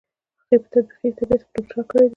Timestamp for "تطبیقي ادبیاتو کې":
0.73-1.51